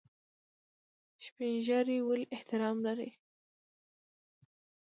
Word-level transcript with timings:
سپین 1.25 1.55
ږیری 1.65 1.97
ولې 2.07 2.25
احترام 2.35 2.77
لري؟ 2.85 3.09